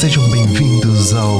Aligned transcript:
Sejam 0.00 0.30
bem-vindos 0.30 1.12
ao 1.12 1.38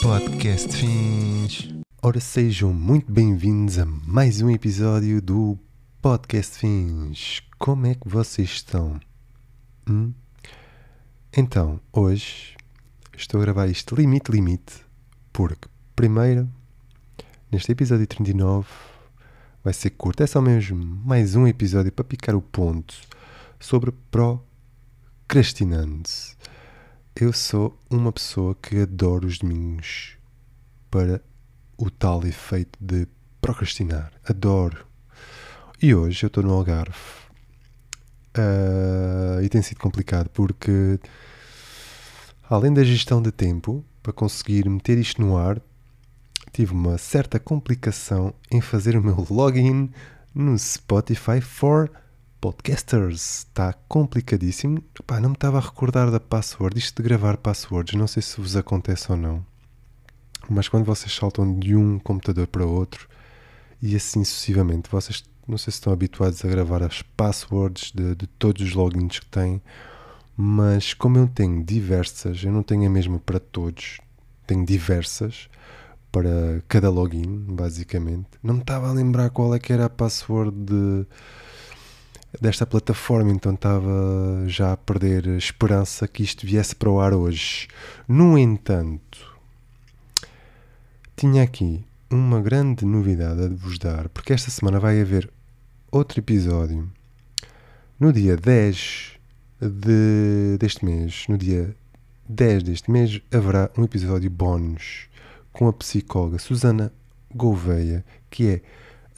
Podcast 0.00 0.74
Fins. 0.74 1.68
Ora, 2.00 2.18
sejam 2.20 2.72
muito 2.72 3.12
bem-vindos 3.12 3.78
a 3.78 3.84
mais 3.84 4.40
um 4.40 4.48
episódio 4.48 5.20
do 5.20 5.58
Podcast 6.00 6.58
Fins. 6.58 7.42
Como 7.58 7.86
é 7.86 7.94
que 7.94 8.08
vocês 8.08 8.48
estão? 8.48 8.98
Hum? 9.90 10.14
Então, 11.36 11.78
hoje 11.92 12.56
estou 13.14 13.42
a 13.42 13.44
gravar 13.44 13.66
isto 13.66 13.94
limite, 13.94 14.32
limite, 14.32 14.86
porque, 15.30 15.68
primeiro, 15.94 16.48
neste 17.52 17.72
episódio 17.72 18.06
39, 18.06 18.66
vai 19.62 19.74
ser 19.74 19.90
curto, 19.90 20.22
é 20.22 20.26
só 20.26 20.40
mesmo 20.40 20.82
mais 21.04 21.36
um 21.36 21.46
episódio 21.46 21.92
para 21.92 22.06
picar 22.06 22.34
o 22.34 22.40
ponto 22.40 22.94
sobre 23.60 23.92
procrastinando. 25.28 26.08
Eu 27.14 27.34
sou 27.34 27.78
uma 27.90 28.10
pessoa 28.10 28.54
que 28.54 28.80
adoro 28.80 29.26
os 29.26 29.38
domingos 29.38 30.16
para 30.90 31.22
o 31.76 31.90
tal 31.90 32.24
efeito 32.26 32.78
de 32.80 33.06
procrastinar. 33.38 34.10
Adoro. 34.24 34.86
E 35.82 35.94
hoje 35.94 36.24
eu 36.24 36.28
estou 36.28 36.42
no 36.42 36.54
Algarve 36.54 36.96
uh, 38.38 39.42
e 39.42 39.48
tem 39.50 39.60
sido 39.60 39.78
complicado 39.78 40.30
porque, 40.30 40.98
além 42.48 42.72
da 42.72 42.82
gestão 42.82 43.20
de 43.20 43.30
tempo, 43.30 43.84
para 44.02 44.14
conseguir 44.14 44.66
meter 44.66 44.96
isto 44.96 45.20
no 45.20 45.36
ar, 45.36 45.60
tive 46.54 46.72
uma 46.72 46.96
certa 46.96 47.38
complicação 47.38 48.32
em 48.50 48.62
fazer 48.62 48.96
o 48.96 49.02
meu 49.02 49.26
login 49.28 49.90
no 50.34 50.58
Spotify 50.58 51.42
for 51.42 51.90
Podcasters. 52.40 53.38
Está 53.38 53.72
complicadíssimo. 53.88 54.82
Pá, 55.06 55.20
não 55.20 55.30
me 55.30 55.34
estava 55.34 55.58
a 55.58 55.60
recordar 55.60 56.10
da 56.10 56.20
password. 56.20 56.78
Isto 56.78 57.02
de 57.02 57.08
gravar 57.08 57.36
passwords, 57.36 57.94
não 57.94 58.06
sei 58.06 58.22
se 58.22 58.40
vos 58.40 58.56
acontece 58.56 59.10
ou 59.10 59.18
não. 59.18 59.44
Mas 60.48 60.68
quando 60.68 60.84
vocês 60.84 61.14
saltam 61.14 61.58
de 61.58 61.74
um 61.74 61.98
computador 61.98 62.46
para 62.46 62.64
outro 62.64 63.08
e 63.82 63.94
assim 63.94 64.24
sucessivamente, 64.24 64.88
vocês 64.90 65.24
não 65.46 65.58
sei 65.58 65.72
se 65.72 65.78
estão 65.78 65.92
habituados 65.92 66.44
a 66.44 66.48
gravar 66.48 66.82
as 66.82 67.02
passwords 67.02 67.90
de, 67.92 68.14
de 68.14 68.26
todos 68.26 68.62
os 68.62 68.74
logins 68.74 69.18
que 69.18 69.26
têm, 69.26 69.62
mas 70.36 70.92
como 70.94 71.18
eu 71.18 71.26
tenho 71.26 71.64
diversas, 71.64 72.44
eu 72.44 72.52
não 72.52 72.62
tenho 72.62 72.86
a 72.86 72.90
mesma 72.90 73.18
para 73.18 73.40
todos, 73.40 73.98
tenho 74.46 74.64
diversas 74.64 75.48
para 76.12 76.62
cada 76.68 76.90
login, 76.90 77.46
basicamente. 77.48 78.28
Não 78.42 78.54
me 78.54 78.60
estava 78.60 78.88
a 78.88 78.92
lembrar 78.92 79.30
qual 79.30 79.54
é 79.54 79.58
que 79.58 79.72
era 79.72 79.86
a 79.86 79.90
password 79.90 80.50
de, 80.50 81.06
desta 82.40 82.66
plataforma, 82.66 83.30
então 83.30 83.54
estava 83.54 84.44
já 84.46 84.72
a 84.72 84.76
perder 84.76 85.26
esperança 85.36 86.06
que 86.06 86.22
isto 86.22 86.46
viesse 86.46 86.74
para 86.74 86.90
o 86.90 87.00
ar 87.00 87.14
hoje. 87.14 87.68
No 88.06 88.36
entanto, 88.38 89.36
tinha 91.16 91.42
aqui 91.42 91.84
uma 92.10 92.40
grande 92.40 92.84
novidade 92.84 93.44
a 93.44 93.48
vos 93.48 93.78
dar, 93.78 94.08
porque 94.10 94.32
esta 94.32 94.50
semana 94.50 94.78
vai 94.78 95.00
haver 95.00 95.30
outro 95.90 96.20
episódio. 96.20 96.90
No 97.98 98.12
dia 98.12 98.36
10 98.36 99.18
de, 99.60 100.56
deste 100.58 100.84
mês, 100.84 101.24
no 101.28 101.36
dia 101.36 101.74
10 102.28 102.62
deste 102.62 102.90
mês, 102.90 103.20
haverá 103.32 103.70
um 103.76 103.84
episódio 103.84 104.30
bónus 104.30 105.08
com 105.52 105.66
a 105.66 105.72
psicóloga 105.72 106.38
Susana 106.38 106.92
Gouveia, 107.34 108.04
que 108.30 108.48
é 108.48 108.60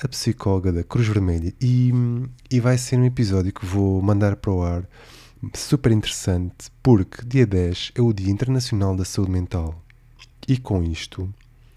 a 0.02 0.08
psicóloga 0.08 0.72
da 0.72 0.82
Cruz 0.82 1.06
Vermelha, 1.06 1.52
e, 1.60 1.92
e 2.50 2.58
vai 2.58 2.78
ser 2.78 2.98
um 2.98 3.04
episódio 3.04 3.52
que 3.52 3.66
vou 3.66 4.00
mandar 4.00 4.36
para 4.36 4.50
o 4.50 4.62
ar 4.62 4.88
super 5.54 5.92
interessante, 5.92 6.70
porque 6.82 7.24
dia 7.24 7.46
10 7.46 7.92
é 7.94 8.00
o 8.00 8.12
Dia 8.12 8.30
Internacional 8.30 8.96
da 8.96 9.04
Saúde 9.04 9.30
Mental. 9.30 9.82
E 10.48 10.56
com 10.56 10.82
isto, 10.82 11.32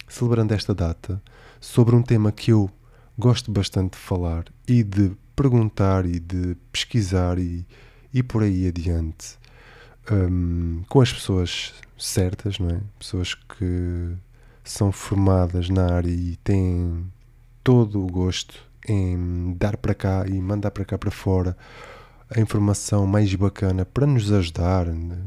celebrando 0.08 0.54
esta 0.54 0.74
data, 0.74 1.22
sobre 1.60 1.96
um 1.96 2.02
tema 2.02 2.32
que 2.32 2.52
eu 2.52 2.70
gosto 3.18 3.52
bastante 3.52 3.92
de 3.92 4.00
falar 4.00 4.46
e 4.68 4.84
de 4.84 5.12
perguntar 5.36 6.06
e 6.06 6.20
de 6.20 6.56
pesquisar 6.72 7.38
e, 7.38 7.66
e 8.14 8.24
por 8.24 8.44
aí 8.44 8.68
adiante, 8.68 9.38
um, 10.12 10.84
com 10.88 11.02
as 11.02 11.12
pessoas 11.12 11.74
certas, 11.98 12.58
não 12.60 12.70
é? 12.70 12.82
Pessoas 13.00 13.34
que 13.34 14.16
são 14.64 14.92
formadas 14.92 15.70
na 15.70 15.94
área 15.94 16.10
e 16.10 16.38
têm 16.38 17.06
todo 17.64 18.04
o 18.04 18.08
gosto 18.08 18.60
em 18.88 19.56
dar 19.58 19.78
para 19.78 19.96
cá 19.96 20.26
e 20.28 20.34
mandar 20.34 20.72
para 20.72 20.84
cá 20.84 20.98
para 20.98 21.12
fora 21.12 21.56
a 22.30 22.40
informação 22.40 23.06
mais 23.06 23.34
bacana 23.36 23.86
para 23.86 24.06
nos 24.06 24.32
ajudar 24.32 24.88
né, 24.88 25.18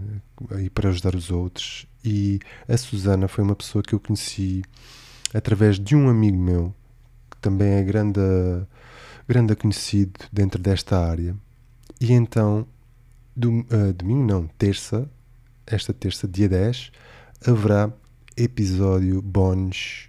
e 0.58 0.68
para 0.68 0.90
ajudar 0.90 1.14
os 1.14 1.30
outros. 1.30 1.86
E 2.04 2.40
a 2.68 2.76
Susana 2.76 3.28
foi 3.28 3.44
uma 3.44 3.54
pessoa 3.54 3.82
que 3.82 3.94
eu 3.94 4.00
conheci 4.00 4.62
através 5.32 5.78
de 5.78 5.96
um 5.96 6.08
amigo 6.08 6.36
meu, 6.36 6.74
que 7.30 7.36
também 7.38 7.74
é 7.74 7.82
grande, 7.82 8.20
grande 9.28 9.54
conhecido 9.56 10.20
dentro 10.32 10.60
desta 10.60 10.98
área. 10.98 11.34
E 12.00 12.12
então, 12.12 12.66
dom, 13.34 13.60
uh, 13.60 13.92
domingo 13.94 14.24
não, 14.24 14.46
terça, 14.58 15.08
esta 15.66 15.92
terça, 15.92 16.28
dia 16.28 16.48
10, 16.48 16.92
haverá 17.46 17.90
episódio 18.36 19.22
bónus 19.22 20.08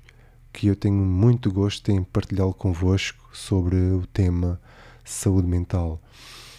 que 0.57 0.65
eu 0.65 0.75
tenho 0.75 0.95
muito 0.95 1.51
gosto 1.51 1.91
em 1.91 2.03
partilhá-lo 2.03 2.51
convosco 2.51 3.29
sobre 3.31 3.75
o 3.75 4.07
tema 4.07 4.59
saúde 5.05 5.47
mental. 5.47 6.01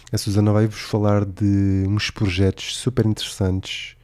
A 0.09 0.17
Susana 0.17 0.53
vai-vos 0.53 0.79
falar 0.79 1.25
de 1.25 1.83
uns 1.85 2.09
projetos 2.09 2.77
super 2.77 3.05
interessantes 3.05 3.97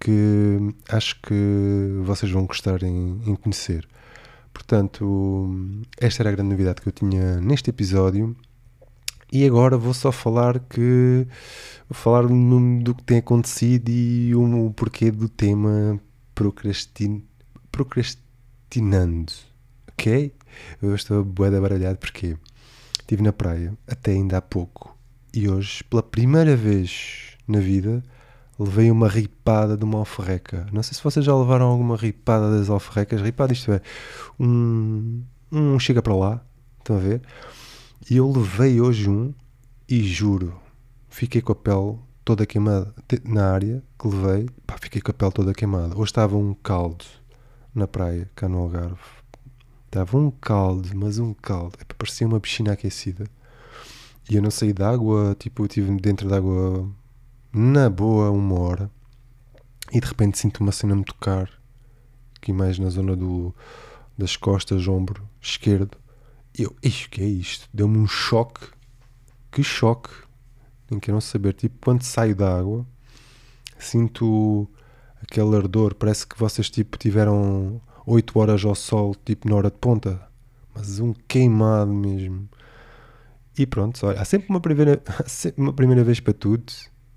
que 0.00 0.74
acho 0.88 1.20
que 1.20 2.00
vocês 2.02 2.32
vão 2.32 2.46
gostar 2.46 2.82
em, 2.82 3.20
em 3.26 3.34
conhecer. 3.34 3.86
Portanto, 4.54 5.84
esta 6.00 6.22
era 6.22 6.30
a 6.30 6.32
grande 6.32 6.48
novidade 6.48 6.80
que 6.80 6.88
eu 6.88 6.92
tinha 6.92 7.38
neste 7.38 7.68
episódio. 7.68 8.34
E 9.30 9.44
agora 9.44 9.76
vou 9.76 9.92
só 9.92 10.10
falar 10.10 10.60
que 10.60 11.26
vou 11.90 11.94
falar 11.94 12.22
do 12.26 12.94
que 12.94 13.02
tem 13.02 13.18
acontecido 13.18 13.90
e 13.90 14.34
o 14.34 14.70
porquê 14.70 15.10
do 15.10 15.28
tema 15.28 16.00
procrastin, 16.34 17.22
procrastinando. 18.72 19.32
Ok? 19.88 20.32
Eu 20.80 20.94
estou 20.94 21.24
bué 21.24 21.50
baralhado 21.50 21.98
porque 21.98 22.36
estive 23.00 23.22
na 23.22 23.32
praia 23.32 23.76
até 23.86 24.12
ainda 24.12 24.38
há 24.38 24.42
pouco 24.42 24.96
e 25.34 25.48
hoje, 25.48 25.82
pela 25.84 26.02
primeira 26.02 26.56
vez 26.56 27.36
na 27.46 27.58
vida, 27.58 28.02
levei 28.58 28.90
uma 28.90 29.08
ripada 29.08 29.76
de 29.76 29.84
uma 29.84 29.98
alfarreca. 29.98 30.66
Não 30.72 30.82
sei 30.82 30.94
se 30.94 31.02
vocês 31.02 31.24
já 31.24 31.34
levaram 31.34 31.66
alguma 31.66 31.96
ripada 31.96 32.58
das 32.58 32.68
alfarrecas. 32.68 33.20
Ripada, 33.20 33.52
isto 33.52 33.72
é, 33.72 33.80
um, 34.38 35.22
um 35.50 35.78
chega 35.78 36.02
para 36.02 36.14
lá, 36.14 36.44
estão 36.78 36.96
a 36.96 37.00
ver? 37.00 37.22
E 38.10 38.16
eu 38.16 38.30
levei 38.30 38.80
hoje 38.80 39.08
um 39.08 39.32
e 39.88 40.02
juro, 40.02 40.54
fiquei 41.08 41.40
com 41.40 41.52
a 41.52 41.56
pele 41.56 41.98
toda 42.24 42.46
queimada 42.46 42.94
na 43.24 43.52
área 43.52 43.82
que 43.98 44.06
levei, 44.06 44.48
pá, 44.66 44.76
fiquei 44.80 45.00
com 45.00 45.10
a 45.10 45.14
pele 45.14 45.32
toda 45.32 45.54
queimada. 45.54 45.96
Hoje 45.96 46.10
estava 46.10 46.36
um 46.36 46.54
caldo 46.54 47.04
na 47.74 47.86
praia, 47.86 48.30
cá 48.34 48.48
no 48.48 48.58
Algarve. 48.58 49.00
Estava 49.86 50.16
um 50.16 50.30
caldo, 50.30 50.88
mas 50.94 51.18
um 51.18 51.34
caldo. 51.34 51.78
Parecia 51.98 52.26
uma 52.26 52.40
piscina 52.40 52.72
aquecida. 52.72 53.26
E 54.30 54.36
eu 54.36 54.42
não 54.42 54.50
saí 54.50 54.72
da 54.72 54.88
água, 54.88 55.36
tipo, 55.38 55.62
eu 55.62 55.66
estive 55.66 55.94
dentro 56.00 56.28
da 56.28 56.36
água 56.36 56.88
na 57.52 57.90
boa 57.90 58.30
uma 58.30 58.58
hora. 58.58 58.90
E 59.92 60.00
de 60.00 60.06
repente 60.06 60.38
sinto 60.38 60.60
uma 60.60 60.72
cena 60.72 60.94
me 60.94 61.04
tocar, 61.04 61.50
aqui 62.36 62.52
mais 62.52 62.78
na 62.78 62.88
zona 62.88 63.14
do, 63.14 63.54
das 64.16 64.36
costas, 64.36 64.88
ombro 64.88 65.28
esquerdo. 65.40 65.98
E 66.58 66.62
eu, 66.62 66.74
isto 66.82 67.10
que 67.10 67.22
é 67.22 67.26
isto? 67.26 67.68
Deu-me 67.72 67.98
um 67.98 68.06
choque. 68.06 68.66
Que 69.50 69.62
choque! 69.62 70.10
Nem 70.90 71.00
quero 71.00 71.20
saber. 71.20 71.52
Tipo, 71.54 71.76
quando 71.82 72.02
saio 72.02 72.34
da 72.34 72.58
água, 72.58 72.86
sinto 73.78 74.68
aquele 75.22 75.56
ardor. 75.56 75.94
Parece 75.94 76.26
que 76.26 76.38
vocês 76.38 76.68
tipo 76.68 76.98
tiveram 76.98 77.80
8 78.06 78.38
horas 78.38 78.64
ao 78.64 78.74
sol, 78.74 79.14
tipo 79.24 79.48
na 79.48 79.56
hora 79.56 79.70
de 79.70 79.76
ponta. 79.78 80.20
Mas 80.74 80.98
um 80.98 81.12
queimado 81.28 81.92
mesmo. 81.92 82.48
E 83.56 83.66
pronto, 83.66 84.06
olha, 84.06 84.20
há 84.20 84.24
sempre 84.24 84.48
uma 84.48 84.60
primeira, 84.60 85.02
sempre 85.26 85.60
uma 85.62 85.72
primeira 85.72 86.02
vez 86.02 86.20
para 86.20 86.32
tudo, 86.32 86.72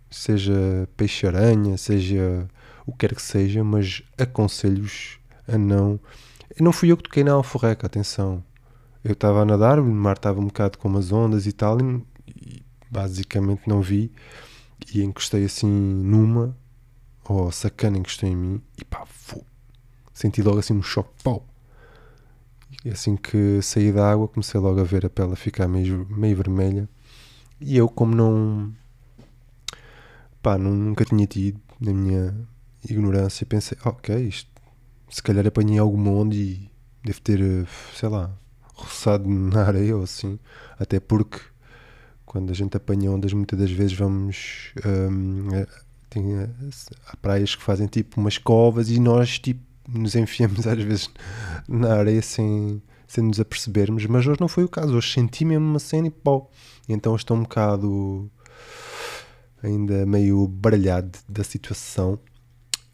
seja 0.10 0.54
peixe-aranha, 0.98 1.78
seja 1.78 2.48
o 2.86 2.92
que 2.92 3.00
quer 3.00 3.16
que 3.16 3.22
seja, 3.22 3.63
mas 3.63 4.04
aconselho-vos 4.18 5.18
a 5.48 5.57
não. 5.57 6.00
Não 6.60 6.72
fui 6.72 6.92
eu 6.92 6.98
que 6.98 7.04
toquei 7.04 7.24
na 7.24 7.34
alforreca, 7.34 7.88
atenção. 7.88 8.44
Eu 9.04 9.13
estava 9.13 9.42
a 9.42 9.46
nadar, 9.46 9.80
o 9.80 9.86
mar 9.86 10.16
estava 10.16 10.40
um 10.40 10.46
bocado 10.46 10.78
com 10.78 10.88
umas 10.88 11.12
ondas 11.12 11.46
e 11.46 11.52
tal, 11.52 11.78
e 12.28 12.63
basicamente 12.90 13.62
não 13.68 13.81
vi. 13.81 14.12
E 14.94 15.04
encostei 15.04 15.46
assim 15.46 15.68
numa, 15.68 16.56
ou 17.27 17.51
sacana 17.51 17.98
encostei 17.98 18.30
em 18.30 18.36
mim, 18.36 18.62
e 18.77 18.86
pá, 18.86 19.06
fu, 19.06 19.44
senti 20.13 20.42
logo 20.42 20.60
assim 20.60 20.74
um 20.74 20.83
choque, 20.83 21.12
pau. 21.24 21.45
E 22.83 22.89
assim 22.89 23.16
que 23.16 23.62
saí 23.62 23.92
da 23.92 24.12
água, 24.12 24.27
comecei 24.27 24.60
logo 24.60 24.80
a 24.80 24.83
ver 24.83 25.06
a 25.06 25.10
pele 25.10 25.36
ficar 25.36 25.68
meio, 25.68 26.07
meio 26.10 26.36
vermelha. 26.36 26.88
E 27.60 27.77
eu, 27.77 27.89
como 27.89 28.16
não. 28.16 28.74
pá, 30.42 30.57
nunca 30.57 31.04
tinha 31.06 31.25
tido, 31.25 31.60
na 31.80 31.94
minha 31.94 32.48
ignorância, 32.88 33.45
pensei, 33.45 33.78
ok, 33.83 34.16
isto, 34.28 34.50
se 35.10 35.24
calhar 35.24 35.48
apanhei 35.48 35.80
alguma 35.80 36.12
onda 36.12 36.36
e 36.36 36.69
devo 37.04 37.21
ter, 37.21 37.68
sei 37.95 38.10
lá, 38.10 38.31
roçado 38.74 39.28
na 39.28 39.63
areia 39.66 39.95
ou 39.95 40.04
assim, 40.04 40.38
até 40.78 41.00
porque 41.00 41.39
quando 42.25 42.51
a 42.51 42.54
gente 42.54 42.75
apanha 42.75 43.12
ondas, 43.12 43.31
muitas 43.33 43.57
das 43.57 43.71
vezes 43.71 43.94
vamos. 43.94 44.74
Um, 44.86 45.48
tem, 46.10 46.25
há 47.07 47.18
praias 47.18 47.56
que 47.56 47.63
fazem 47.63 47.88
tipo 47.88 48.19
umas 48.19 48.38
covas 48.38 48.90
e 48.90 49.00
nós 49.00 49.40
tipo 49.40 49.62
nos 49.88 50.16
enfiamos 50.16 50.66
às 50.68 50.81
vezes 50.81 51.10
na 51.68 51.94
areia 51.94 52.22
sem, 52.22 52.81
sem 53.07 53.24
nos 53.24 53.40
apercebermos, 53.40 54.06
mas 54.06 54.25
hoje 54.25 54.40
não 54.40 54.48
foi 54.48 54.63
o 54.63 54.69
caso, 54.69 54.96
hoje 54.96 55.13
senti 55.13 55.46
mesmo 55.46 55.66
uma 55.66 55.80
cena 55.80 56.07
e 56.07 56.12
pau. 56.12 56.52
Então 56.88 57.16
estou 57.16 57.38
um 57.38 57.44
bocado 57.44 58.30
ainda 59.62 60.06
meio 60.06 60.48
baralhado 60.48 61.18
da 61.28 61.44
situação. 61.44 62.19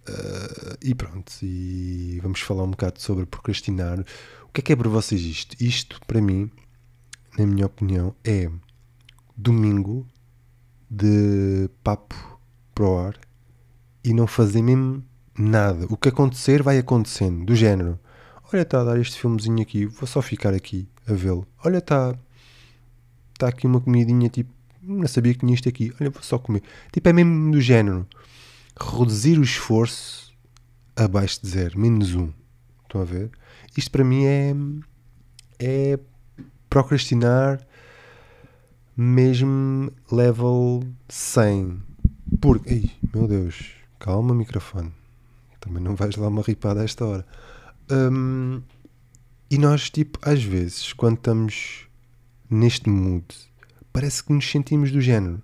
Uh, 0.09 0.77
e 0.81 0.95
pronto, 0.95 1.31
e 1.43 2.19
vamos 2.23 2.41
falar 2.41 2.63
um 2.63 2.71
bocado 2.71 2.99
sobre 3.01 3.25
procrastinar. 3.25 3.99
O 4.43 4.49
que 4.51 4.61
é 4.61 4.63
que 4.63 4.73
é 4.73 4.75
para 4.75 4.89
vocês 4.89 5.21
isto? 5.21 5.55
Isto, 5.63 6.01
para 6.07 6.19
mim, 6.19 6.49
na 7.37 7.45
minha 7.45 7.65
opinião, 7.65 8.15
é 8.23 8.49
domingo 9.37 10.07
de 10.89 11.69
papo 11.83 12.39
para 12.73 12.85
o 12.85 12.97
ar 12.97 13.15
e 14.03 14.13
não 14.13 14.27
fazer 14.27 14.61
mesmo 14.61 15.03
nada. 15.37 15.85
O 15.89 15.97
que 15.97 16.09
acontecer 16.09 16.63
vai 16.63 16.77
acontecendo, 16.77 17.45
do 17.45 17.55
género. 17.55 17.99
Olha, 18.53 18.63
está 18.63 18.81
a 18.81 18.83
dar 18.83 18.99
este 18.99 19.19
filmezinho 19.19 19.61
aqui, 19.61 19.85
vou 19.85 20.07
só 20.07 20.21
ficar 20.21 20.53
aqui 20.53 20.87
a 21.07 21.13
vê-lo. 21.13 21.47
Olha, 21.63 21.77
está 21.77 22.15
está 23.33 23.47
aqui 23.47 23.65
uma 23.65 23.81
comidinha 23.81 24.29
tipo, 24.29 24.53
não 24.81 25.07
sabia 25.07 25.33
que 25.33 25.39
tinha 25.39 25.53
isto 25.53 25.67
aqui, 25.67 25.91
olha, 25.99 26.09
vou 26.09 26.21
só 26.21 26.37
comer. 26.37 26.61
Tipo, 26.91 27.09
é 27.09 27.13
mesmo 27.13 27.51
do 27.51 27.59
género. 27.59 28.07
Reduzir 28.79 29.39
o 29.39 29.43
esforço 29.43 30.31
abaixo 30.95 31.41
de 31.41 31.49
zero, 31.49 31.79
menos 31.79 32.13
um. 32.13 32.31
Estão 32.83 33.01
a 33.01 33.05
ver? 33.05 33.31
Isto 33.75 33.91
para 33.91 34.03
mim 34.03 34.25
é, 34.25 34.53
é 35.59 35.99
procrastinar 36.69 37.65
mesmo 38.95 39.91
level 40.11 40.83
100. 41.09 41.81
Porque, 42.39 42.73
ei, 42.73 42.91
meu 43.13 43.27
Deus, 43.27 43.71
calma, 43.99 44.33
microfone. 44.33 44.93
Também 45.59 45.81
não 45.83 45.95
vais 45.95 46.15
lá 46.15 46.27
uma 46.27 46.41
ripada 46.41 46.81
a 46.81 46.83
esta 46.83 47.05
hora. 47.05 47.25
Um, 47.91 48.61
e 49.49 49.57
nós, 49.57 49.89
tipo, 49.89 50.17
às 50.21 50.43
vezes, 50.43 50.93
quando 50.93 51.17
estamos 51.17 51.87
neste 52.49 52.89
mood, 52.89 53.25
parece 53.91 54.23
que 54.23 54.33
nos 54.33 54.49
sentimos 54.49 54.91
do 54.91 55.01
género. 55.01 55.41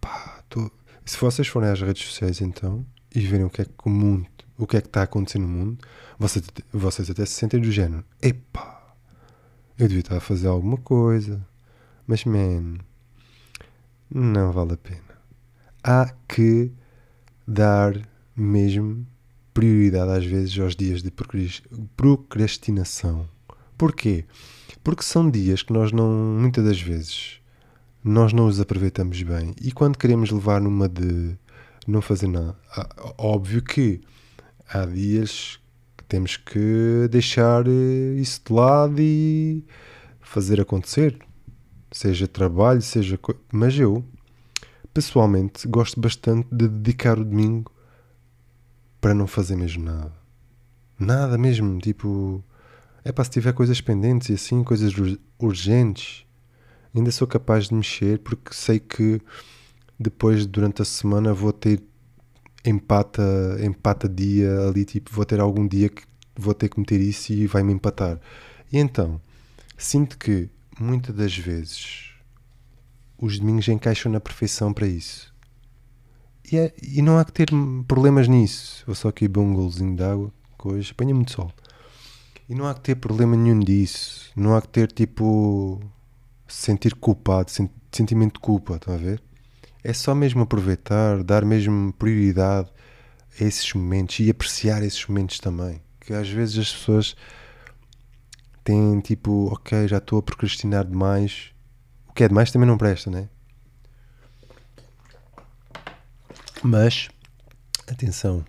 Pá, 0.00 0.42
tô... 0.48 0.70
se 1.04 1.16
vocês 1.18 1.46
forem 1.46 1.70
às 1.70 1.80
redes 1.80 2.04
sociais 2.04 2.40
então 2.40 2.84
e 3.14 3.20
verem 3.20 3.44
o 3.44 3.50
que 3.50 3.62
é 3.62 3.64
que 3.64 3.72
o 3.84 3.90
mundo, 3.90 4.26
o 4.56 4.66
que 4.66 4.76
é 4.76 4.80
que 4.80 4.88
está 4.88 5.00
a 5.00 5.04
acontecer 5.04 5.38
no 5.38 5.48
mundo, 5.48 5.78
vocês, 6.18 6.44
vocês 6.72 7.10
até 7.10 7.26
se 7.26 7.34
sentem 7.34 7.60
do 7.60 7.70
género. 7.70 8.04
Epá, 8.20 8.94
eu 9.78 9.86
devia 9.86 10.00
estar 10.00 10.16
a 10.16 10.20
fazer 10.20 10.48
alguma 10.48 10.78
coisa 10.78 11.46
mas, 12.10 12.24
man, 12.24 12.78
não 14.12 14.50
vale 14.50 14.72
a 14.72 14.76
pena. 14.76 15.09
Há 15.82 16.12
que 16.28 16.70
dar 17.46 18.00
mesmo 18.36 19.06
prioridade 19.52 20.10
às 20.12 20.24
vezes 20.24 20.58
aos 20.58 20.76
dias 20.76 21.02
de 21.02 21.12
procrastinação. 21.96 23.28
Porquê? 23.76 24.24
Porque 24.84 25.02
são 25.02 25.30
dias 25.30 25.62
que 25.62 25.72
nós 25.72 25.92
não, 25.92 26.10
muitas 26.40 26.64
das 26.64 26.80
vezes, 26.80 27.40
nós 28.02 28.32
não 28.32 28.46
os 28.46 28.60
aproveitamos 28.60 29.22
bem. 29.22 29.54
E 29.60 29.72
quando 29.72 29.98
queremos 29.98 30.30
levar 30.30 30.60
numa 30.60 30.88
de 30.88 31.36
não 31.86 32.00
fazer 32.00 32.28
nada, 32.28 32.56
óbvio 33.18 33.62
que 33.62 34.00
há 34.68 34.84
dias 34.84 35.58
que 35.96 36.04
temos 36.04 36.36
que 36.36 37.08
deixar 37.10 37.66
eh, 37.66 38.20
isso 38.20 38.40
de 38.46 38.52
lado 38.52 38.96
e 38.98 39.64
fazer 40.20 40.60
acontecer 40.60 41.18
seja 41.92 42.28
trabalho, 42.28 42.82
seja. 42.82 43.18
Mas 43.52 43.78
eu, 43.78 44.04
pessoalmente, 44.92 45.66
gosto 45.68 46.00
bastante 46.00 46.48
de 46.52 46.68
dedicar 46.68 47.18
o 47.18 47.24
domingo 47.24 47.72
para 49.00 49.14
não 49.14 49.26
fazer 49.26 49.56
mesmo 49.56 49.84
nada. 49.84 50.12
Nada 50.98 51.38
mesmo, 51.38 51.78
tipo. 51.78 52.44
É 53.02 53.10
para 53.10 53.24
se 53.24 53.30
tiver 53.30 53.54
coisas 53.54 53.80
pendentes 53.80 54.28
e 54.28 54.34
assim, 54.34 54.62
coisas 54.62 54.92
urgentes, 55.38 56.26
ainda 56.94 57.10
sou 57.10 57.26
capaz 57.26 57.68
de 57.68 57.74
mexer 57.74 58.18
porque 58.18 58.52
sei 58.52 58.78
que 58.78 59.22
depois, 59.98 60.44
durante 60.46 60.82
a 60.82 60.84
semana, 60.84 61.32
vou 61.32 61.52
ter 61.52 61.82
empata, 62.64 63.22
empata 63.62 64.08
dia 64.08 64.68
ali, 64.68 64.84
tipo, 64.84 65.10
vou 65.10 65.24
ter 65.24 65.40
algum 65.40 65.66
dia 65.66 65.88
que 65.88 66.02
vou 66.36 66.54
ter 66.54 66.68
que 66.68 66.78
meter 66.78 67.00
isso 67.00 67.32
e 67.32 67.46
vai-me 67.46 67.72
empatar. 67.72 68.18
E 68.72 68.78
então, 68.78 69.20
sinto 69.76 70.18
que 70.18 70.48
muitas 70.78 71.14
das 71.14 71.36
vezes 71.36 72.09
os 73.20 73.38
domingos 73.38 73.68
encaixam 73.68 74.10
na 74.10 74.20
perfeição 74.20 74.72
para 74.72 74.86
isso. 74.86 75.32
E, 76.50 76.56
é, 76.56 76.74
e 76.82 77.02
não 77.02 77.18
há 77.18 77.24
que 77.24 77.32
ter 77.32 77.50
problemas 77.86 78.26
nisso. 78.26 78.82
Vou 78.86 78.94
só 78.94 79.08
aqui 79.08 79.28
beber 79.28 79.40
um 79.40 79.54
golzinho 79.54 79.94
de 79.94 80.02
água, 80.02 80.32
que 80.58 80.68
hoje 80.68 80.92
apanha 80.92 81.14
muito 81.14 81.32
sol. 81.32 81.52
E 82.48 82.54
não 82.54 82.66
há 82.66 82.74
que 82.74 82.80
ter 82.80 82.96
problema 82.96 83.36
nenhum 83.36 83.60
disso. 83.60 84.32
Não 84.34 84.56
há 84.56 84.62
que 84.62 84.68
ter 84.68 84.90
tipo. 84.90 85.80
sentir 86.48 86.94
culpado, 86.94 87.50
sentimento 87.92 88.34
de 88.34 88.40
culpa, 88.40 88.76
estão 88.76 88.94
a 88.94 88.96
ver? 88.96 89.22
É 89.84 89.92
só 89.92 90.14
mesmo 90.14 90.42
aproveitar, 90.42 91.22
dar 91.22 91.44
mesmo 91.44 91.92
prioridade 91.92 92.68
a 93.40 93.44
esses 93.44 93.72
momentos 93.72 94.18
e 94.18 94.28
apreciar 94.28 94.82
esses 94.82 95.06
momentos 95.06 95.38
também. 95.38 95.80
Que 96.00 96.12
às 96.12 96.28
vezes 96.28 96.58
as 96.58 96.72
pessoas 96.72 97.16
têm 98.64 99.00
tipo, 99.00 99.48
ok, 99.52 99.86
já 99.86 99.98
estou 99.98 100.18
a 100.18 100.22
procrastinar 100.22 100.84
demais. 100.84 101.52
Que 102.20 102.24
é 102.24 102.28
demais 102.28 102.50
também 102.52 102.68
não 102.68 102.76
presta, 102.76 103.10
né? 103.10 103.30
Mas, 106.62 107.08
atenção, 107.90 108.44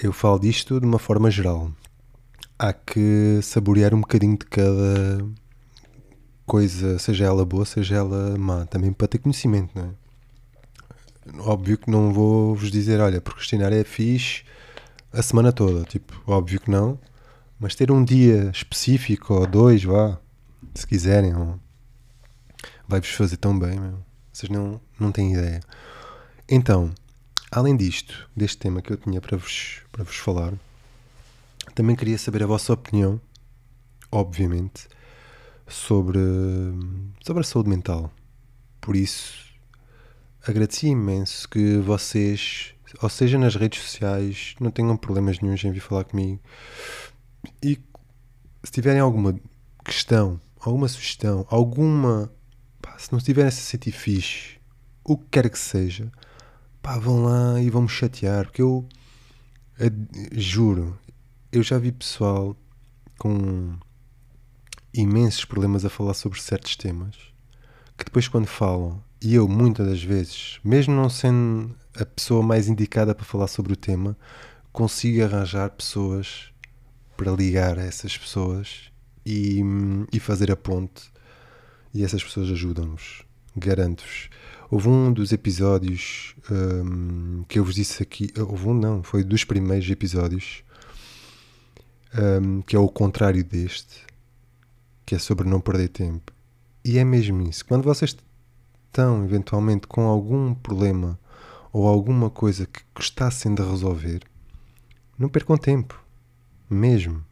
eu 0.00 0.12
falo 0.12 0.38
disto 0.38 0.78
de 0.78 0.86
uma 0.86 1.00
forma 1.00 1.28
geral. 1.28 1.72
Há 2.56 2.72
que 2.72 3.40
saborear 3.42 3.94
um 3.94 4.00
bocadinho 4.00 4.38
de 4.38 4.46
cada 4.46 5.26
coisa, 6.46 7.00
seja 7.00 7.24
ela 7.24 7.44
boa, 7.44 7.66
seja 7.66 7.96
ela 7.96 8.38
má, 8.38 8.64
também 8.66 8.92
para 8.92 9.08
ter 9.08 9.18
conhecimento, 9.18 9.76
não 9.76 9.86
é? 9.86 11.40
Óbvio 11.40 11.76
que 11.76 11.90
não 11.90 12.12
vou 12.12 12.54
vos 12.54 12.70
dizer, 12.70 13.00
olha, 13.00 13.20
procrastinar 13.20 13.72
é 13.72 13.82
fixe 13.82 14.44
a 15.12 15.20
semana 15.20 15.52
toda, 15.52 15.82
tipo, 15.82 16.22
óbvio 16.28 16.60
que 16.60 16.70
não, 16.70 16.96
mas 17.58 17.74
ter 17.74 17.90
um 17.90 18.04
dia 18.04 18.52
específico 18.54 19.34
ou 19.34 19.48
dois, 19.48 19.82
vá, 19.82 20.20
se 20.76 20.86
quiserem, 20.86 21.34
vai-vos 22.92 23.10
fazer 23.12 23.38
tão 23.38 23.58
bem, 23.58 23.80
meu. 23.80 24.04
Vocês 24.30 24.50
não, 24.50 24.78
não 25.00 25.10
têm 25.10 25.32
ideia. 25.32 25.60
Então, 26.46 26.92
além 27.50 27.74
disto, 27.74 28.28
deste 28.36 28.58
tema 28.58 28.82
que 28.82 28.92
eu 28.92 28.98
tinha 28.98 29.18
para 29.18 29.38
vos, 29.38 29.80
para 29.90 30.04
vos 30.04 30.16
falar, 30.16 30.52
também 31.74 31.96
queria 31.96 32.18
saber 32.18 32.42
a 32.42 32.46
vossa 32.46 32.70
opinião, 32.70 33.18
obviamente, 34.10 34.88
sobre, 35.66 36.20
sobre 37.24 37.40
a 37.40 37.44
saúde 37.44 37.70
mental. 37.70 38.12
Por 38.78 38.94
isso, 38.94 39.46
agradeci 40.46 40.88
imenso 40.88 41.48
que 41.48 41.78
vocês, 41.78 42.74
ou 43.00 43.08
seja 43.08 43.38
nas 43.38 43.54
redes 43.54 43.82
sociais, 43.82 44.54
não 44.60 44.70
tenham 44.70 44.98
problemas 44.98 45.40
nenhums 45.40 45.64
em 45.64 45.72
vir 45.72 45.80
falar 45.80 46.04
comigo 46.04 46.42
e 47.62 47.78
se 48.62 48.70
tiverem 48.70 49.00
alguma 49.00 49.34
questão, 49.82 50.38
alguma 50.60 50.88
sugestão, 50.88 51.46
alguma. 51.48 52.30
Se 52.98 53.12
não 53.12 53.18
estiverem 53.18 53.48
a 53.48 53.50
se 53.50 53.62
sentir 53.62 53.92
fixe, 53.92 54.58
o 55.04 55.16
que 55.16 55.26
quer 55.30 55.50
que 55.50 55.58
seja, 55.58 56.10
pá, 56.80 56.98
vão 56.98 57.24
lá 57.24 57.60
e 57.60 57.70
vão 57.70 57.82
me 57.82 57.88
chatear, 57.88 58.46
porque 58.46 58.62
eu, 58.62 58.88
eu 59.78 59.90
juro, 60.32 60.98
eu 61.50 61.62
já 61.62 61.78
vi 61.78 61.92
pessoal 61.92 62.56
com 63.18 63.76
imensos 64.94 65.44
problemas 65.44 65.84
a 65.84 65.90
falar 65.90 66.14
sobre 66.14 66.40
certos 66.40 66.76
temas 66.76 67.32
que 68.02 68.04
depois 68.04 68.26
quando 68.28 68.46
falam, 68.46 69.02
e 69.20 69.34
eu 69.34 69.46
muitas 69.46 69.86
das 69.86 70.02
vezes, 70.02 70.58
mesmo 70.64 70.94
não 70.94 71.08
sendo 71.08 71.74
a 71.94 72.04
pessoa 72.04 72.42
mais 72.42 72.68
indicada 72.68 73.14
para 73.14 73.24
falar 73.24 73.46
sobre 73.46 73.72
o 73.72 73.76
tema, 73.76 74.16
consigo 74.72 75.22
arranjar 75.22 75.70
pessoas 75.70 76.52
para 77.16 77.30
ligar 77.30 77.78
a 77.78 77.82
essas 77.82 78.16
pessoas 78.16 78.90
e, 79.24 79.60
e 80.12 80.18
fazer 80.18 80.50
a 80.50 80.56
ponte. 80.56 81.11
E 81.94 82.02
essas 82.02 82.22
pessoas 82.22 82.50
ajudam-nos, 82.50 83.22
garanto-vos. 83.56 84.30
Houve 84.70 84.88
um 84.88 85.12
dos 85.12 85.32
episódios 85.32 86.34
um, 86.50 87.44
que 87.46 87.58
eu 87.58 87.64
vos 87.64 87.74
disse 87.74 88.02
aqui, 88.02 88.32
houve 88.38 88.68
um 88.68 88.74
não, 88.74 89.02
foi 89.02 89.22
dos 89.22 89.44
primeiros 89.44 89.88
episódios, 89.90 90.64
um, 92.14 92.62
que 92.62 92.74
é 92.74 92.78
o 92.78 92.88
contrário 92.88 93.44
deste, 93.44 94.06
que 95.04 95.14
é 95.14 95.18
sobre 95.18 95.46
não 95.46 95.60
perder 95.60 95.88
tempo. 95.88 96.32
E 96.84 96.98
é 96.98 97.04
mesmo 97.04 97.42
isso. 97.42 97.64
Quando 97.66 97.84
vocês 97.84 98.16
estão 98.86 99.24
eventualmente 99.24 99.86
com 99.86 100.06
algum 100.06 100.54
problema 100.54 101.18
ou 101.72 101.86
alguma 101.86 102.30
coisa 102.30 102.66
que 102.66 102.80
gostassem 102.94 103.54
de 103.54 103.62
resolver, 103.62 104.22
não 105.18 105.28
percam 105.28 105.56
tempo, 105.56 106.02
mesmo. 106.68 107.24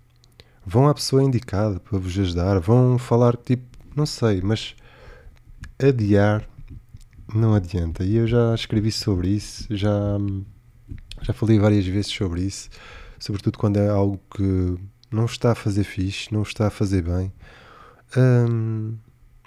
Vão 0.65 0.89
à 0.89 0.95
pessoa 0.95 1.25
indicada 1.25 1.81
para 1.81 1.99
vos 1.99 2.19
ajudar, 2.19 2.61
vão 2.61 2.99
falar 2.99 3.37
tipo, 3.37 3.70
não 4.01 4.07
sei, 4.07 4.41
mas 4.41 4.75
adiar 5.79 6.49
não 7.35 7.55
adianta. 7.55 8.03
E 8.03 8.17
eu 8.17 8.27
já 8.27 8.55
escrevi 8.55 8.91
sobre 8.91 9.29
isso, 9.29 9.67
já, 9.69 10.17
já 11.21 11.35
falei 11.35 11.59
várias 11.59 11.85
vezes 11.87 12.11
sobre 12.11 12.41
isso, 12.41 12.71
sobretudo 13.19 13.59
quando 13.59 13.77
é 13.77 13.89
algo 13.89 14.19
que 14.35 14.79
não 15.11 15.27
está 15.27 15.53
a 15.53 15.55
fazer 15.55 15.85
fixe, 15.85 16.33
não 16.33 16.43
está 16.43 16.69
a 16.69 16.71
fazer 16.71 17.03
bem. 17.03 17.31
Hum, 18.17 18.97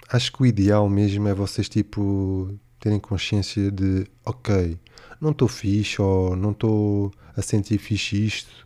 acho 0.08 0.32
que 0.32 0.42
o 0.42 0.46
ideal 0.46 0.88
mesmo 0.88 1.26
é 1.26 1.34
vocês 1.34 1.68
tipo 1.68 2.56
terem 2.78 3.00
consciência 3.00 3.72
de 3.72 4.06
ok, 4.24 4.78
não 5.20 5.32
estou 5.32 5.48
fixe 5.48 6.00
ou 6.00 6.36
não 6.36 6.52
estou 6.52 7.12
a 7.36 7.42
sentir 7.42 7.78
fixe 7.78 8.24
isto, 8.24 8.64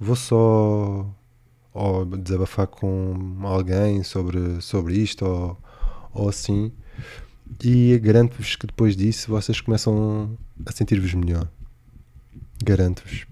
vou 0.00 0.16
só 0.16 1.06
ou 1.76 2.04
desabafar 2.04 2.66
com 2.66 3.14
alguém 3.42 4.02
sobre, 4.02 4.60
sobre 4.60 4.94
isto 4.94 5.24
ou, 5.24 5.58
ou 6.12 6.28
assim 6.28 6.72
e 7.62 7.98
garanto-vos 7.98 8.56
que 8.56 8.66
depois 8.66 8.96
disso 8.96 9.30
vocês 9.30 9.60
começam 9.60 10.36
a 10.64 10.72
sentir-vos 10.72 11.14
melhor. 11.14 11.48
Garanto-vos. 12.62 13.26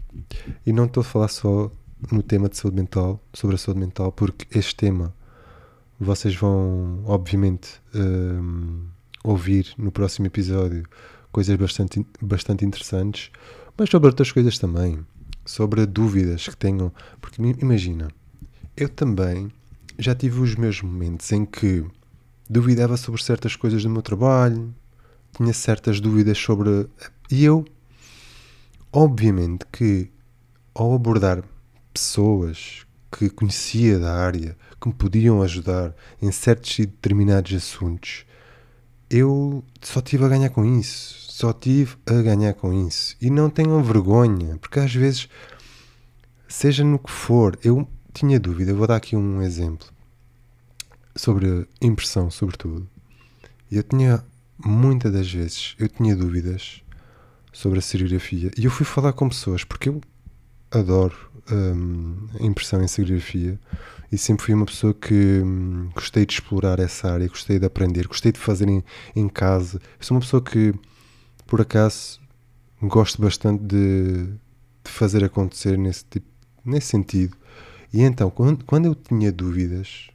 E 0.65 0.73
não 0.73 0.85
estou 0.85 1.01
a 1.01 1.05
falar 1.05 1.29
só 1.29 1.71
no 2.11 2.23
tema 2.23 2.49
de 2.49 2.57
saúde 2.57 2.77
mental, 2.77 3.21
sobre 3.33 3.57
a 3.57 3.59
saúde 3.59 3.81
mental, 3.81 4.13
porque 4.13 4.47
este 4.57 4.75
tema 4.77 5.15
vocês 5.99 6.35
vão, 6.37 7.03
obviamente, 7.07 7.81
um, 7.95 8.87
ouvir 9.23 9.73
no 9.79 9.91
próximo 9.91 10.27
episódio 10.27 10.85
coisas 11.33 11.57
bastante, 11.57 12.07
bastante 12.21 12.65
interessantes, 12.65 13.31
mas 13.77 13.91
sobre 13.91 14.09
outras 14.09 14.31
coisas 14.31 14.59
também. 14.59 15.05
Sobre 15.45 15.85
dúvidas 15.85 16.49
que 16.49 16.57
tenham. 16.57 16.93
Porque 17.21 17.43
imagina, 17.43 18.09
eu 18.77 18.89
também 18.89 19.51
já 19.99 20.15
tive 20.15 20.41
os 20.41 20.55
meus 20.57 20.83
momentos 20.83 21.31
em 21.33 21.45
que 21.45 21.85
duvidava 22.49 22.97
sobre 22.97 23.23
certas 23.23 23.55
coisas 23.57 23.83
do 23.83 23.91
meu 23.91 24.03
trabalho, 24.03 24.75
tinha 25.37 25.53
certas 25.53 26.01
dúvidas 26.01 26.39
sobre. 26.39 26.89
E 27.31 27.45
eu, 27.45 27.65
obviamente, 28.93 29.65
que 29.71 30.11
ao 30.75 30.95
abordar 30.95 31.45
pessoas 31.93 32.85
que 33.11 33.31
conhecia 33.31 33.99
da 33.99 34.15
área, 34.15 34.57
que 34.81 34.89
me 34.89 34.95
podiam 34.95 35.41
ajudar 35.43 35.95
em 36.21 36.33
certos 36.33 36.79
e 36.81 36.87
determinados 36.87 37.55
assuntos, 37.55 38.27
eu 39.09 39.63
só 39.81 40.01
tive 40.01 40.25
a 40.25 40.29
ganhar 40.29 40.51
com 40.51 40.65
isso. 40.65 41.25
Só 41.31 41.53
tive 41.53 41.97
a 42.07 42.23
ganhar 42.23 42.55
com 42.55 42.73
isso. 42.87 43.17
E 43.21 43.31
não 43.31 43.49
tenham 43.49 43.83
vergonha, 43.83 44.57
porque 44.59 44.81
às 44.81 44.93
vezes, 44.93 45.29
seja 46.49 46.83
no 46.83 46.99
que 46.99 47.11
for, 47.11 47.59
eu 47.63 47.89
tinha 48.15 48.39
dúvida. 48.39 48.73
Vou 48.73 48.87
dar 48.87 48.97
aqui 48.97 49.17
um 49.17 49.43
exemplo 49.43 49.87
sobre 51.15 51.67
impressão, 51.83 52.31
sobretudo. 52.31 52.89
Eu 53.71 53.83
tinha, 53.83 54.25
muitas 54.65 55.13
das 55.13 55.31
vezes, 55.31 55.75
eu 55.79 55.89
tinha 55.89 56.15
dúvidas 56.15 56.83
sobre 57.53 57.79
a 57.81 57.83
serigrafia. 57.83 58.51
E 58.57 58.65
eu 58.65 58.71
fui 58.71 58.87
falar 58.87 59.13
com 59.13 59.29
pessoas, 59.29 59.65
porque 59.65 59.89
eu 59.89 60.01
adoro 60.71 61.15
hum, 61.51 62.29
impressão 62.41 62.83
em 62.83 62.89
serigrafia 62.89 63.59
e 64.11 64.19
sempre 64.19 64.45
fui 64.45 64.55
uma 64.55 64.67
pessoa 64.67 64.95
que 64.95 65.41
hum, 65.43 65.91
gostei 65.95 66.25
de 66.25 66.35
explorar 66.35 66.79
essa 66.79 67.11
área, 67.13 67.29
gostei 67.29 67.59
de 67.59 67.67
aprender, 67.67 68.07
gostei 68.07 68.33
de 68.33 68.39
fazer 68.39 68.69
em, 68.69 68.83
em 69.15 69.29
casa. 69.29 69.81
Eu 69.99 70.05
sou 70.05 70.17
uma 70.17 70.21
pessoa 70.21 70.43
que, 70.43 70.73
por 71.47 71.61
acaso, 71.61 72.21
gosto 72.83 73.21
bastante 73.21 73.63
de, 73.65 74.25
de 74.85 74.91
fazer 74.91 75.25
acontecer 75.25 75.77
nesse, 75.77 76.05
tipo, 76.05 76.27
nesse 76.65 76.89
sentido. 76.89 77.37
E 77.95 78.03
então, 78.03 78.29
quando, 78.29 78.65
quando 78.65 78.87
eu 78.87 78.95
tinha 78.95 79.31
dúvidas, 79.31 80.09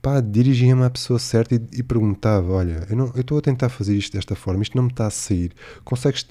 pá, 0.00 0.20
dirigia-me 0.20 0.84
à 0.84 0.90
pessoa 0.90 1.18
certa 1.18 1.54
e, 1.54 1.60
e 1.72 1.82
perguntava: 1.82 2.50
Olha, 2.52 2.86
eu 2.90 3.20
estou 3.20 3.38
a 3.38 3.42
tentar 3.42 3.68
fazer 3.68 3.96
isto 3.96 4.14
desta 4.16 4.34
forma, 4.34 4.62
isto 4.62 4.76
não 4.76 4.84
me 4.84 4.90
está 4.90 5.06
a 5.06 5.10
sair. 5.10 5.52
Consegues 5.84 6.26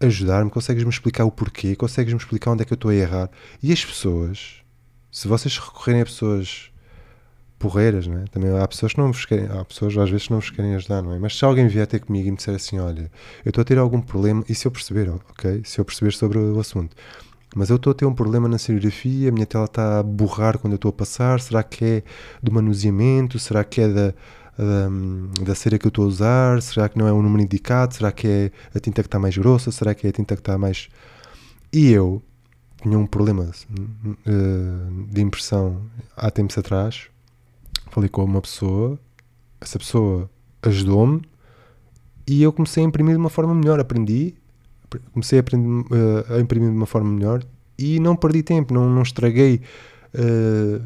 ajudar-me? 0.00 0.50
Consegues-me 0.50 0.90
explicar 0.90 1.24
o 1.24 1.30
porquê? 1.30 1.74
Consegues-me 1.76 2.18
explicar 2.18 2.52
onde 2.52 2.62
é 2.62 2.64
que 2.64 2.72
eu 2.72 2.76
estou 2.76 2.90
a 2.90 2.94
errar? 2.94 3.30
E 3.62 3.72
as 3.72 3.84
pessoas 3.84 4.62
se 5.12 5.28
vocês 5.28 5.58
recorrerem 5.58 6.00
a 6.00 6.04
pessoas 6.06 6.70
porreiras, 7.58 8.06
não 8.06 8.18
é? 8.18 8.24
Também 8.24 8.50
há 8.58 8.66
pessoas 8.66 8.94
que 8.94 8.98
não 8.98 9.12
vos 9.12 9.26
querem, 9.26 9.44
há 9.44 9.62
pessoas 9.62 9.96
às 9.96 10.08
vezes 10.08 10.26
que 10.26 10.32
não 10.32 10.40
vos 10.40 10.48
querem 10.48 10.74
ajudar, 10.74 11.02
não 11.02 11.12
é? 11.12 11.18
Mas 11.18 11.36
se 11.36 11.44
alguém 11.44 11.68
vier 11.68 11.86
ter 11.86 12.00
comigo 12.00 12.26
e 12.26 12.30
me 12.30 12.36
disser 12.38 12.54
assim, 12.54 12.78
olha, 12.78 13.10
eu 13.44 13.50
estou 13.50 13.60
a 13.60 13.64
ter 13.64 13.78
algum 13.78 14.00
problema, 14.00 14.42
e 14.48 14.54
se 14.54 14.66
eu 14.66 14.70
perceber, 14.70 15.10
ok? 15.10 15.60
Se 15.64 15.78
eu 15.78 15.84
perceber 15.84 16.12
sobre 16.12 16.38
o 16.38 16.58
assunto, 16.58 16.96
mas 17.54 17.70
eu 17.70 17.76
estou 17.76 17.90
a 17.90 17.94
ter 17.94 18.06
um 18.06 18.14
problema 18.14 18.48
na 18.48 18.58
serigrafia, 18.58 19.28
a 19.28 19.32
minha 19.32 19.46
tela 19.46 19.66
está 19.66 20.00
a 20.00 20.02
borrar 20.02 20.58
quando 20.58 20.72
eu 20.72 20.76
estou 20.76 20.88
a 20.88 20.92
passar, 20.92 21.40
será 21.40 21.62
que 21.62 21.84
é 21.84 22.02
do 22.42 22.52
manuseamento, 22.52 23.38
será 23.38 23.62
que 23.64 23.80
é 23.80 23.88
da, 23.88 24.14
da, 24.56 25.44
da 25.44 25.54
cera 25.54 25.78
que 25.78 25.86
eu 25.86 25.90
estou 25.90 26.04
a 26.04 26.08
usar, 26.08 26.62
será 26.62 26.88
que 26.88 26.98
não 26.98 27.06
é 27.06 27.12
o 27.12 27.22
número 27.22 27.42
indicado, 27.42 27.94
será 27.94 28.10
que 28.12 28.26
é 28.26 28.50
a 28.74 28.80
tinta 28.80 29.02
que 29.02 29.08
está 29.08 29.18
mais 29.18 29.36
grossa, 29.36 29.70
será 29.70 29.94
que 29.94 30.06
é 30.06 30.10
a 30.10 30.12
tinta 30.12 30.34
que 30.34 30.40
está 30.40 30.56
mais... 30.56 30.88
E 31.72 31.90
eu, 31.90 32.22
tinha 32.82 32.98
um 32.98 33.06
problema 33.06 33.44
uh, 33.44 35.06
de 35.08 35.22
impressão 35.22 35.82
há 36.16 36.30
tempos 36.30 36.58
atrás. 36.58 37.08
Falei 37.90 38.08
com 38.08 38.24
uma 38.24 38.40
pessoa, 38.40 38.98
essa 39.60 39.78
pessoa 39.78 40.28
ajudou-me 40.62 41.22
e 42.26 42.42
eu 42.42 42.52
comecei 42.52 42.82
a 42.82 42.86
imprimir 42.86 43.14
de 43.14 43.20
uma 43.20 43.30
forma 43.30 43.54
melhor. 43.54 43.78
Aprendi, 43.78 44.34
comecei 45.12 45.38
a, 45.38 45.40
aprender, 45.40 45.66
uh, 45.68 46.34
a 46.34 46.40
imprimir 46.40 46.70
de 46.70 46.76
uma 46.76 46.86
forma 46.86 47.10
melhor 47.10 47.44
e 47.78 47.98
não 48.00 48.14
perdi 48.16 48.42
tempo, 48.42 48.72
não, 48.72 48.88
não 48.88 49.02
estraguei, 49.02 49.60
uh, 50.14 50.82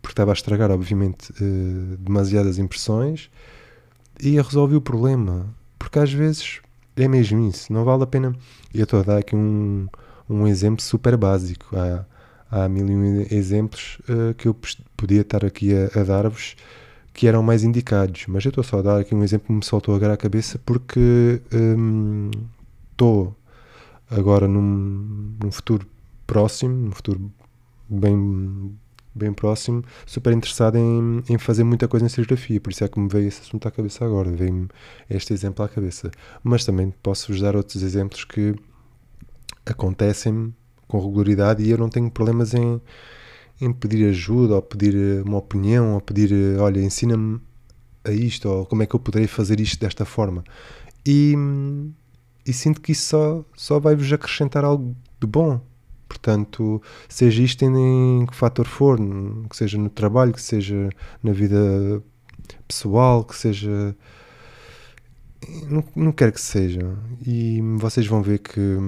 porque 0.00 0.12
estava 0.12 0.32
a 0.32 0.34
estragar, 0.34 0.70
obviamente, 0.70 1.32
demasiadas 1.98 2.58
impressões 2.58 3.30
e 4.20 4.40
resolvi 4.40 4.76
o 4.76 4.80
problema. 4.80 5.46
Porque 5.78 5.98
às 5.98 6.12
vezes 6.12 6.60
é 6.96 7.06
mesmo 7.06 7.46
isso, 7.48 7.72
não 7.72 7.84
vale 7.84 8.04
a 8.04 8.06
pena. 8.06 8.34
Eu 8.72 8.84
estou 8.84 9.00
a 9.00 9.02
dar 9.02 9.18
aqui 9.18 9.36
um 9.36 9.86
um 10.28 10.46
exemplo 10.46 10.82
super 10.82 11.16
básico. 11.16 11.76
Há, 11.76 12.04
há 12.50 12.68
mil 12.68 12.88
e 12.88 12.94
um 12.94 13.20
exemplos 13.30 13.98
uh, 14.08 14.34
que 14.34 14.48
eu 14.48 14.56
podia 14.96 15.22
estar 15.22 15.44
aqui 15.44 15.72
a, 15.74 16.00
a 16.00 16.04
dar-vos 16.04 16.56
que 17.14 17.26
eram 17.26 17.42
mais 17.42 17.64
indicados, 17.64 18.26
mas 18.28 18.44
eu 18.44 18.50
estou 18.50 18.62
só 18.62 18.78
a 18.78 18.82
dar 18.82 19.00
aqui 19.00 19.12
um 19.12 19.24
exemplo 19.24 19.48
que 19.48 19.52
me 19.52 19.64
soltou 19.64 19.94
agora 19.94 20.12
à 20.12 20.16
cabeça 20.16 20.60
porque 20.64 21.40
hum, 21.52 22.30
estou 22.92 23.28
um, 23.28 23.32
agora 24.10 24.48
num, 24.48 25.36
num 25.42 25.50
futuro 25.50 25.86
próximo, 26.26 26.74
num 26.74 26.92
futuro 26.92 27.32
bem 27.88 28.76
bem 29.14 29.32
próximo, 29.32 29.82
super 30.06 30.32
interessado 30.32 30.76
em, 30.76 31.22
em 31.28 31.38
fazer 31.38 31.64
muita 31.64 31.88
coisa 31.88 32.06
em 32.06 32.08
serigrafia, 32.08 32.60
por 32.60 32.70
isso 32.70 32.84
é 32.84 32.88
que 32.88 33.00
me 33.00 33.08
veio 33.08 33.26
esse 33.26 33.40
assunto 33.40 33.66
à 33.66 33.70
cabeça 33.70 34.04
agora, 34.04 34.30
veio-me 34.30 34.68
este 35.10 35.32
exemplo 35.32 35.64
à 35.64 35.68
cabeça. 35.68 36.10
Mas 36.42 36.64
também 36.64 36.94
posso-vos 37.02 37.40
dar 37.40 37.56
outros 37.56 37.82
exemplos 37.82 38.24
que 38.24 38.54
acontecem-me 39.66 40.54
com 40.86 40.98
regularidade 41.00 41.62
e 41.62 41.70
eu 41.70 41.76
não 41.76 41.88
tenho 41.88 42.10
problemas 42.10 42.54
em, 42.54 42.80
em 43.60 43.72
pedir 43.72 44.08
ajuda 44.08 44.54
ou 44.54 44.62
pedir 44.62 44.94
eh, 44.94 45.22
uma 45.26 45.38
opinião 45.38 45.94
ou 45.94 46.00
pedir, 46.00 46.32
eh, 46.32 46.58
olha, 46.58 46.80
ensina-me 46.80 47.40
a 48.04 48.12
isto 48.12 48.48
ou 48.48 48.66
como 48.66 48.82
é 48.82 48.86
que 48.86 48.94
eu 48.94 49.00
poderei 49.00 49.26
fazer 49.26 49.60
isto 49.60 49.80
desta 49.80 50.04
forma. 50.04 50.44
E, 51.06 51.34
e 52.48 52.52
sinto 52.52 52.80
que 52.80 52.92
isso 52.92 53.08
só, 53.08 53.44
só 53.54 53.78
vai-vos 53.78 54.12
acrescentar 54.12 54.64
algo 54.64 54.96
de 55.20 55.26
bom. 55.26 55.60
Portanto, 56.08 56.82
seja 57.08 57.42
isto 57.42 57.62
em, 57.64 58.26
que 58.26 58.34
fator 58.34 58.66
for, 58.66 58.98
que 59.50 59.56
seja 59.56 59.76
no 59.76 59.90
trabalho, 59.90 60.32
que 60.32 60.40
seja 60.40 60.88
na 61.22 61.32
vida 61.32 62.02
pessoal, 62.66 63.24
que 63.24 63.36
seja. 63.36 63.94
Não, 65.68 65.84
não 65.94 66.12
quero 66.12 66.32
que 66.32 66.40
seja. 66.40 66.96
E 67.26 67.60
vocês 67.78 68.06
vão 68.06 68.22
ver 68.22 68.38
que 68.38 68.78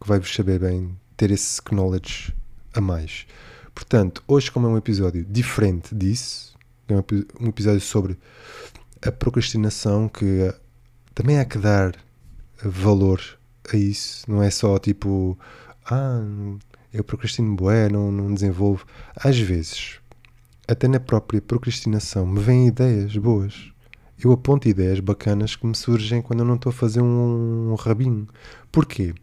que 0.00 0.08
vai-vos 0.08 0.32
saber 0.32 0.60
bem 0.60 0.96
ter 1.16 1.30
esse 1.30 1.60
knowledge 1.72 2.32
a 2.74 2.80
mais. 2.80 3.26
Portanto, 3.74 4.22
hoje, 4.26 4.50
como 4.50 4.66
é 4.66 4.70
um 4.70 4.76
episódio 4.76 5.24
diferente 5.24 5.94
disso, 5.94 6.56
é 6.88 6.94
um 7.40 7.48
episódio 7.48 7.80
sobre 7.80 8.18
a 9.02 9.10
procrastinação, 9.10 10.08
que 10.08 10.24
eh, 10.24 10.54
também 11.14 11.38
há 11.38 11.44
que 11.44 11.58
dar 11.58 11.94
valor 12.62 13.20
a 13.72 13.76
isso, 13.76 14.30
não 14.30 14.42
é 14.42 14.50
só 14.50 14.78
tipo, 14.78 15.38
ah, 15.90 16.22
eu 16.92 17.04
procrastino 17.04 17.54
bué, 17.56 17.88
não, 17.88 18.10
não 18.10 18.32
desenvolvo. 18.32 18.84
Às 19.16 19.38
vezes, 19.38 20.00
até 20.66 20.88
na 20.88 21.00
própria 21.00 21.40
procrastinação, 21.40 22.26
me 22.26 22.40
vêm 22.40 22.68
ideias 22.68 23.16
boas. 23.16 23.72
Eu 24.22 24.32
aponto 24.32 24.68
ideias 24.68 25.00
bacanas 25.00 25.56
que 25.56 25.66
me 25.66 25.74
surgem 25.74 26.22
quando 26.22 26.40
eu 26.40 26.46
não 26.46 26.54
estou 26.54 26.70
a 26.70 26.72
fazer 26.72 27.02
um, 27.02 27.70
um 27.70 27.74
rabinho. 27.74 28.26
Porquê? 28.72 29.14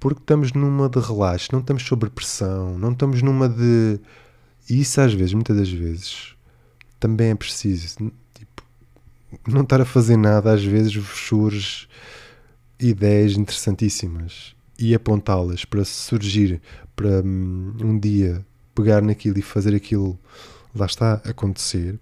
porque 0.00 0.20
estamos 0.20 0.52
numa 0.52 0.88
de 0.88 1.00
relaxo, 1.00 1.48
não 1.52 1.60
estamos 1.60 1.82
sob 1.82 2.08
pressão, 2.10 2.78
não 2.78 2.92
estamos 2.92 3.22
numa 3.22 3.48
de. 3.48 3.98
E 4.68 4.80
isso 4.80 5.00
às 5.00 5.12
vezes, 5.12 5.34
muitas 5.34 5.56
das 5.56 5.70
vezes, 5.70 6.34
também 7.00 7.30
é 7.30 7.34
preciso. 7.34 8.12
Tipo, 8.34 8.62
não 9.46 9.62
estar 9.62 9.80
a 9.80 9.84
fazer 9.84 10.16
nada, 10.16 10.52
às 10.52 10.62
vezes 10.62 10.92
surge 11.08 11.88
ideias 12.80 13.36
interessantíssimas 13.36 14.54
e 14.78 14.94
apontá-las 14.94 15.64
para 15.64 15.84
surgir, 15.84 16.60
para 16.94 17.22
hum, 17.22 17.74
um 17.80 17.98
dia 17.98 18.44
pegar 18.74 19.02
naquilo 19.02 19.38
e 19.38 19.42
fazer 19.42 19.74
aquilo, 19.74 20.18
lá 20.74 20.86
está, 20.86 21.14
acontecer, 21.24 21.98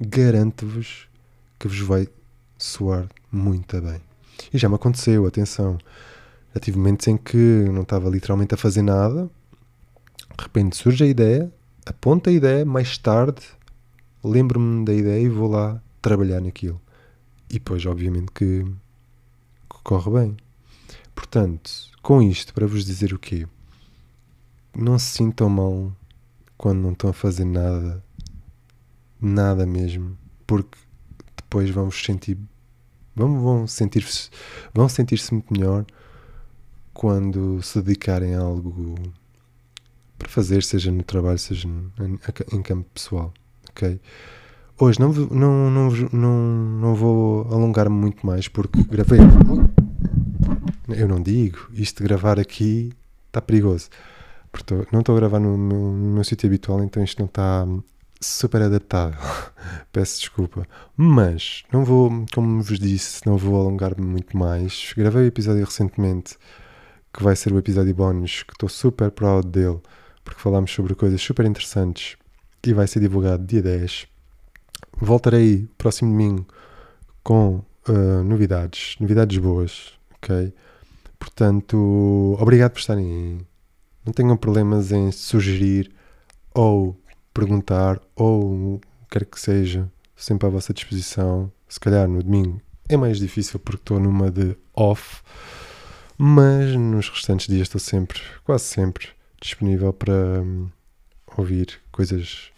garanto-vos 0.00 1.08
que 1.58 1.66
vos 1.66 1.80
vai 1.80 2.08
soar 2.58 3.08
muito 3.32 3.80
bem. 3.80 4.00
E 4.52 4.58
já 4.58 4.68
me 4.68 4.74
aconteceu, 4.74 5.26
atenção. 5.26 5.78
Já 6.54 6.60
tive 6.60 6.76
momentos 6.76 7.06
em 7.08 7.16
que 7.16 7.36
não 7.72 7.82
estava 7.82 8.08
literalmente 8.08 8.54
a 8.54 8.56
fazer 8.56 8.82
nada, 8.82 9.30
de 10.36 10.44
repente 10.44 10.76
surge 10.76 11.04
a 11.04 11.06
ideia, 11.06 11.52
aponta 11.86 12.30
a 12.30 12.32
ideia, 12.32 12.64
mais 12.64 12.96
tarde 12.98 13.42
lembro-me 14.22 14.84
da 14.84 14.92
ideia 14.92 15.22
e 15.22 15.28
vou 15.28 15.48
lá 15.48 15.80
trabalhar 16.02 16.40
naquilo. 16.40 16.80
E 17.48 17.54
depois, 17.54 17.84
obviamente, 17.86 18.30
que 18.32 18.64
corre 19.88 20.10
bem. 20.10 20.36
Portanto, 21.14 21.70
com 22.02 22.20
isto, 22.20 22.52
para 22.52 22.66
vos 22.66 22.84
dizer 22.84 23.14
o 23.14 23.18
quê? 23.18 23.48
Não 24.76 24.98
se 24.98 25.16
sintam 25.16 25.48
mal 25.48 25.90
quando 26.58 26.80
não 26.80 26.92
estão 26.92 27.08
a 27.08 27.14
fazer 27.14 27.46
nada, 27.46 28.04
nada 29.18 29.64
mesmo, 29.64 30.18
porque 30.46 30.76
depois 31.34 31.70
vão 31.70 31.90
sentir, 31.90 32.36
vão, 33.16 33.40
vão 33.40 33.66
sentir-se, 33.66 34.28
vão 34.74 34.90
sentir-se 34.90 35.32
muito 35.32 35.50
melhor 35.54 35.86
quando 36.92 37.62
se 37.62 37.80
dedicarem 37.80 38.34
a 38.34 38.40
algo 38.40 38.94
para 40.18 40.28
fazer, 40.28 40.62
seja 40.62 40.92
no 40.92 41.02
trabalho, 41.02 41.38
seja 41.38 41.66
em 42.52 42.60
campo 42.60 42.86
pessoal, 42.92 43.32
ok? 43.70 43.98
Hoje 44.80 45.00
não, 45.00 45.12
não, 45.12 45.70
não, 45.72 45.90
não, 46.12 46.38
não 46.80 46.94
vou 46.94 47.42
alongar-me 47.52 47.96
muito 47.96 48.24
mais 48.24 48.46
porque 48.46 48.80
gravei. 48.84 49.18
Eu 50.88 51.08
não 51.08 51.20
digo, 51.20 51.58
isto 51.72 51.96
de 51.96 52.04
gravar 52.04 52.38
aqui 52.38 52.92
está 53.26 53.42
perigoso. 53.42 53.88
Porque 54.52 54.74
não 54.92 55.00
estou 55.00 55.16
a 55.16 55.18
gravar 55.18 55.40
no 55.40 55.58
meu, 55.58 55.78
no 55.78 56.14
meu 56.14 56.22
sítio 56.22 56.46
habitual, 56.46 56.80
então 56.84 57.02
isto 57.02 57.18
não 57.18 57.26
está 57.26 57.66
super 58.20 58.62
adaptável. 58.62 59.18
Peço 59.92 60.20
desculpa. 60.20 60.64
Mas 60.96 61.64
não 61.72 61.84
vou, 61.84 62.24
como 62.32 62.62
vos 62.62 62.78
disse, 62.78 63.26
não 63.26 63.36
vou 63.36 63.60
alongar-me 63.60 64.06
muito 64.06 64.38
mais. 64.38 64.92
Gravei 64.96 65.24
o 65.24 65.26
episódio 65.26 65.64
recentemente 65.64 66.36
que 67.12 67.20
vai 67.24 67.34
ser 67.34 67.52
o 67.52 67.58
episódio 67.58 67.94
bónus, 67.96 68.44
que 68.44 68.52
estou 68.52 68.68
super 68.68 69.10
proud 69.10 69.48
dele, 69.48 69.80
porque 70.24 70.40
falámos 70.40 70.70
sobre 70.70 70.94
coisas 70.94 71.20
super 71.20 71.46
interessantes 71.46 72.16
e 72.64 72.72
vai 72.72 72.86
ser 72.86 73.00
divulgado 73.00 73.44
dia 73.44 73.60
10 73.60 74.17
voltarei 75.00 75.68
próximo 75.76 76.10
domingo 76.10 76.46
com 77.22 77.62
uh, 77.88 78.22
novidades, 78.24 78.96
novidades 79.00 79.38
boas, 79.38 79.92
ok? 80.16 80.52
Portanto, 81.18 82.36
obrigado 82.38 82.72
por 82.72 82.80
estarem 82.80 83.06
aí. 83.06 83.46
Não 84.04 84.12
tenham 84.12 84.36
problemas 84.36 84.92
em 84.92 85.10
sugerir 85.10 85.90
ou 86.54 86.98
perguntar 87.34 88.00
ou 88.16 88.80
quer 89.10 89.24
que 89.24 89.40
seja, 89.40 89.90
sempre 90.16 90.46
à 90.46 90.50
vossa 90.50 90.72
disposição. 90.72 91.52
Se 91.68 91.78
calhar 91.78 92.08
no 92.08 92.22
domingo 92.22 92.60
é 92.88 92.96
mais 92.96 93.18
difícil 93.18 93.58
porque 93.58 93.82
estou 93.82 94.00
numa 94.00 94.30
de 94.30 94.56
off, 94.74 95.22
mas 96.16 96.74
nos 96.74 97.10
restantes 97.10 97.46
dias 97.46 97.62
estou 97.62 97.80
sempre, 97.80 98.20
quase 98.44 98.64
sempre, 98.64 99.08
disponível 99.40 99.92
para 99.92 100.12
um, 100.42 100.68
ouvir 101.36 101.78
coisas 101.92 102.50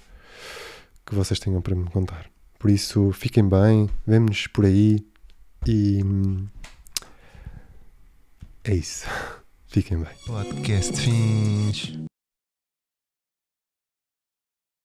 que 1.11 1.15
vocês 1.17 1.39
tenham 1.39 1.61
para 1.61 1.75
me 1.75 1.91
contar. 1.91 2.31
Por 2.59 2.71
isso, 2.71 3.11
fiquem 3.13 3.47
bem, 3.47 3.91
vemo-nos 4.07 4.47
por 4.47 4.65
aí 4.65 5.05
e. 5.67 6.03
Hum, 6.05 6.47
é 8.65 8.75
isso. 8.75 9.07
Fiquem 9.69 9.99
bem. 9.99 10.13
Podcast 10.27 11.01
fins. 11.01 12.10